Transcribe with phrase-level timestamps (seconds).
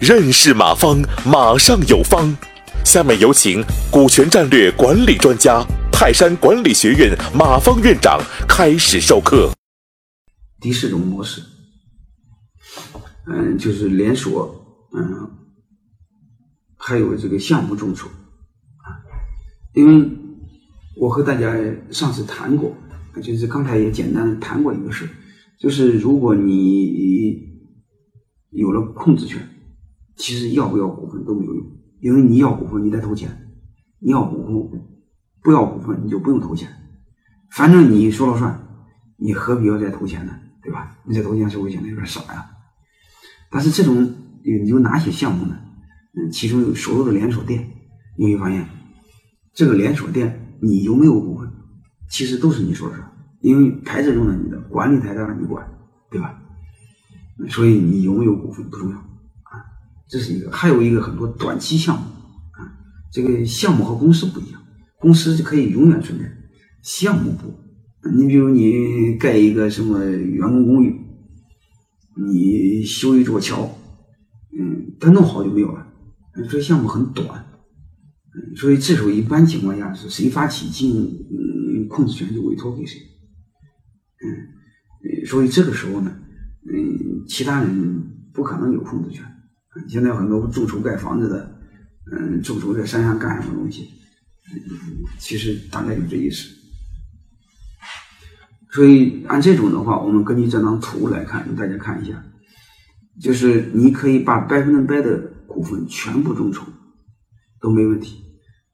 [0.00, 2.36] 认识马方，马上有方。
[2.84, 9.52] 下面有请股权战略管理专家、泰山管理学院马方院长开始授课。
[10.60, 11.40] 第四种模式，
[13.26, 14.52] 嗯，就是连锁，
[14.92, 15.30] 嗯，
[16.76, 18.98] 还有这个项目众筹啊。
[19.74, 20.08] 因为
[20.96, 21.54] 我和大家
[21.92, 22.76] 上次谈过，
[23.22, 25.08] 就是刚才也简单的谈过一个事，
[25.62, 27.62] 就是如果你
[28.50, 29.48] 有了控制权。
[30.14, 31.66] 其实要不要股份都没有用，
[32.00, 33.30] 因为你要股份你得投钱，
[33.98, 34.82] 你要股份
[35.42, 36.68] 不要股份你就不用投钱，
[37.50, 38.62] 反正你说了算，
[39.16, 40.38] 你何必要再投钱呢？
[40.62, 40.98] 对吧？
[41.06, 42.46] 你再投钱是不是显得有点傻呀？
[43.50, 45.58] 但是这种有有哪些项目呢？
[46.12, 47.66] 嗯，其中有所有的连锁店，
[48.18, 48.68] 你会发现
[49.54, 51.50] 这个连锁店你有没有股份，
[52.10, 53.11] 其实都是你说了算，
[53.42, 55.68] 因为牌子用了你的，管理台让你管，
[56.10, 56.40] 对吧？
[57.50, 59.60] 所以你有没有股份不重要啊。
[60.08, 62.02] 这是一个，还有一个很多短期项目
[62.52, 62.72] 啊，
[63.12, 64.62] 这个项目和公司不一样，
[64.98, 66.24] 公司是可以永远存在，
[66.82, 67.52] 项目不。
[68.10, 71.00] 你比如你盖一个什么员工公寓，
[72.16, 73.68] 你修一座桥，
[74.58, 75.86] 嗯，它弄好就没有了，
[76.48, 77.44] 所以项目很短，
[78.34, 83.00] 嗯，所以这时候一般情况下是谁发起经营控制权就委托给谁，
[84.24, 86.16] 嗯，所以这个时候呢，
[86.72, 89.24] 嗯，其他人不可能有控制权。
[89.88, 91.60] 现在很多众筹盖房子的，
[92.12, 93.88] 嗯，众筹在山上干什么东西？
[94.52, 94.60] 嗯，
[95.18, 96.48] 其实大概就这意思。
[98.70, 102.24] 所以按这种的话，我们根据这张图来看，大家看一下，
[103.20, 106.64] 就是你可以把百分之百的股份全部众筹
[107.60, 108.24] 都没问题，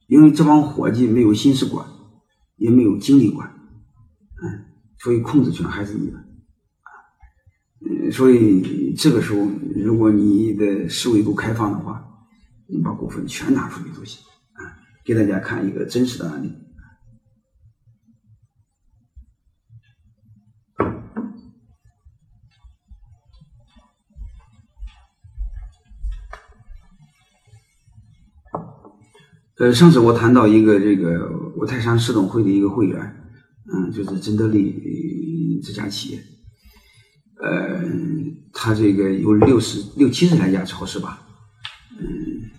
[0.06, 1.84] 因为这帮伙计没有心思管，
[2.56, 3.52] 也没有精力管，
[4.98, 6.18] 所以控制权还是你的。
[7.80, 9.46] 嗯，所以这个时候，
[9.76, 12.04] 如果你的思维够开放的话，
[12.66, 14.22] 你把股份全拿出去都行
[14.54, 14.76] 啊。
[15.04, 16.52] 给大家看一个真实的案例。
[29.58, 33.27] 呃，上次我谈到一个这个五台山市董会的一个会员，
[33.72, 36.22] 嗯，就是真德利这家企业。
[37.40, 37.80] 呃，
[38.52, 41.24] 他这个有六十六七十来家超市吧，
[42.00, 42.50] 嗯，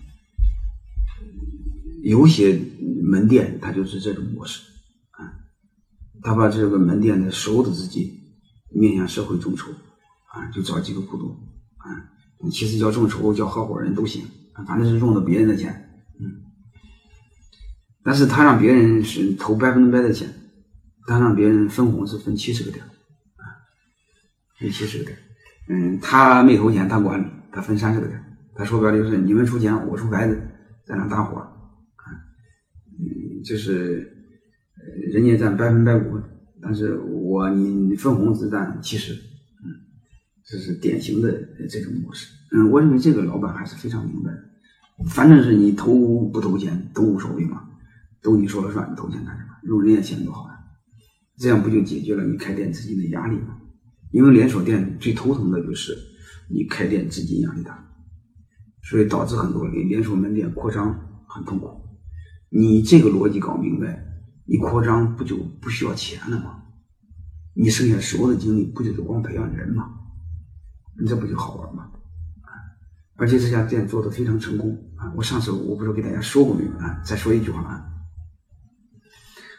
[2.02, 2.58] 有些
[3.02, 4.62] 门店他就是这种模式
[5.10, 5.36] 啊，
[6.22, 8.10] 他把这个门店的所有的资金
[8.70, 11.28] 面向社会众筹啊，就找几个股东
[11.76, 14.24] 啊，其实叫众筹叫合伙人都行，
[14.66, 16.40] 反正是用的别人的钱，嗯，
[18.02, 20.26] 但是他让别人是投百分之百的钱，
[21.10, 22.84] 他让别人分红是分七十个点。
[22.84, 23.42] 啊
[24.56, 25.18] 分七十个点，
[25.68, 28.22] 嗯，他没投钱，他管理，他分三十个点。
[28.54, 30.40] 他说白了就是你们出钱，我出牌子，
[30.84, 31.50] 在那搭伙啊，
[32.98, 34.06] 嗯，就是
[35.12, 36.22] 人家占百分百股份，
[36.62, 39.66] 但是我你分红只占七十，嗯，
[40.44, 41.32] 这是典型的
[41.68, 42.28] 这种模式。
[42.52, 44.44] 嗯，我认为这个老板还是非常明白的，
[45.08, 47.66] 反正是你投不投钱都无所谓嘛，
[48.20, 49.48] 都你说了算，你投钱干什么？
[49.62, 50.59] 用人家钱多好呀，
[51.40, 53.56] 这样不就解决了你开店资金的压力吗？
[54.10, 55.96] 因为连锁店最头疼的就是
[56.50, 57.82] 你开店资金压力大，
[58.82, 61.80] 所以导致很多连连锁门店扩张很痛苦。
[62.50, 64.04] 你这个逻辑搞明白，
[64.44, 66.62] 你扩张不就不需要钱了吗？
[67.54, 69.88] 你剩下所有的精力不就是光培养人吗？
[71.00, 71.84] 你这不就好玩吗？
[72.42, 72.52] 啊！
[73.16, 75.10] 而且这家店做的非常成功啊！
[75.16, 77.00] 我上次我不知道给大家说过没有啊？
[77.02, 77.86] 再说一句话啊，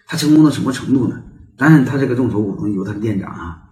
[0.05, 1.23] 他成功到什么程度呢？
[1.61, 3.69] 当然，他这个众筹股东有他的店长啊。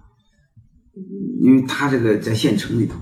[1.42, 3.00] 因为他这个在县城里头，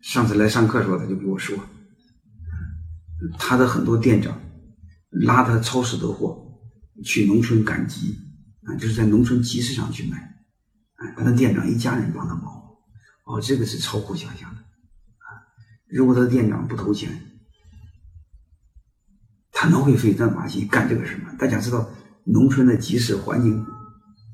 [0.00, 1.56] 上次来上课的时候，他就跟我说，
[3.38, 4.36] 他的很多店长
[5.10, 6.58] 拉他超市的货
[7.04, 8.18] 去农村赶集
[8.64, 10.18] 啊，就是在农村集市上去卖，
[10.94, 12.46] 啊，他的店长一家人帮他忙，
[13.26, 15.26] 哦，这个是超乎想象的啊！
[15.88, 17.31] 如果他的店长不投钱，
[19.62, 21.32] 可能会费这把劲干这个事嘛？
[21.38, 21.88] 大家知道，
[22.24, 23.64] 农村的集市环境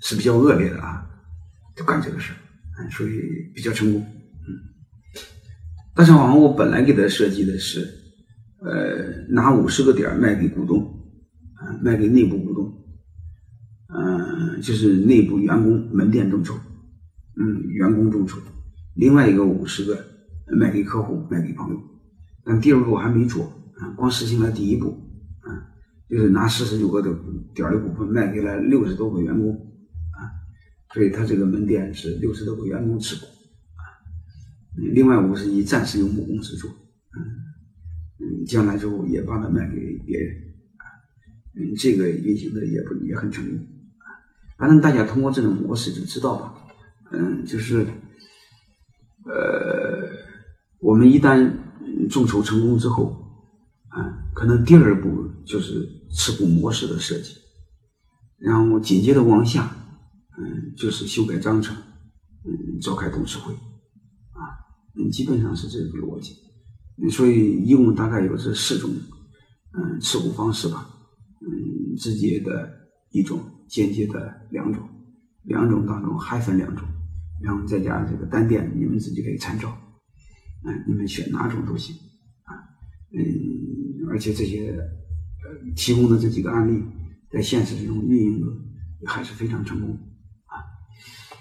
[0.01, 1.05] 是比较恶劣的啊。
[1.77, 3.13] 就干这个事儿，所以
[3.55, 4.01] 比较成功。
[4.01, 4.57] 嗯，
[5.95, 7.87] 大厂网我本来给他设计的是，
[8.63, 10.83] 呃，拿五十个点卖给股东，
[11.57, 12.73] 啊，卖给内部股东，
[13.95, 16.55] 嗯，就是内部员工门店众筹，
[17.37, 18.39] 嗯，员工众筹，
[18.97, 20.03] 另外一个五十个
[20.59, 21.79] 卖给客户，卖给朋友。
[22.47, 23.45] 但第二步还没做，
[23.77, 24.99] 啊，光实行了第一步，
[26.09, 27.15] 就是拿四十九个的
[27.55, 29.53] 点的股份卖给了六十多个员工
[30.13, 30.33] 啊。
[30.95, 33.83] 所以他这个门店是六十多个员工持股啊，
[34.95, 40.35] 另外五十亿暂时由母公司做，嗯，将来之后也把它卖给别人
[40.79, 40.85] 啊，
[41.55, 43.57] 嗯，这个运行的也不也很成功
[43.99, 44.09] 啊，
[44.57, 46.55] 反正大家通过这种模式就知道了，
[47.13, 47.87] 嗯，就是
[49.25, 50.09] 呃，
[50.81, 51.53] 我们一旦
[52.09, 53.28] 众筹成功之后，
[54.39, 57.35] 可能第二步就是持股模式的设计，
[58.37, 59.75] 然后紧接着往下。
[60.41, 61.77] 嗯，就是修改章程，
[62.45, 64.39] 嗯，召开董事会，啊，
[64.95, 66.37] 嗯，基本上是这个逻辑，
[67.11, 68.89] 所以一共大概有这四种，
[69.73, 70.89] 嗯，持股方式吧，
[71.41, 72.71] 嗯，直接的
[73.11, 74.89] 一种，间接的两种，
[75.43, 76.87] 两种当中还分两种，
[77.43, 79.77] 然后再加这个单店，你们自己可以参照，
[80.65, 81.97] 嗯，你们选哪种都行，
[82.45, 82.55] 啊，
[83.13, 83.21] 嗯，
[84.11, 86.83] 而且这些呃提供的这几个案例，
[87.33, 88.47] 在现实中运营的
[89.07, 89.99] 还是非常成功。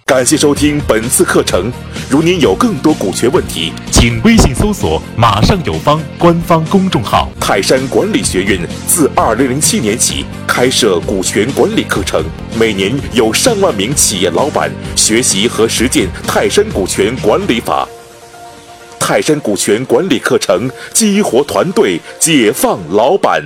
[0.05, 1.69] 感谢收听本次课程。
[2.09, 7.29] 如您有更多股权问题，请微信搜索“马上有方”官方公众号。
[7.41, 12.23] 泰山管理学院自二零零七年起开设股权管理课程，
[12.57, 17.85] 每年有上万名企业老板学习和实践泰山股权管理法。
[19.07, 23.41] 泰山股权管理课程激活团队，解放老板。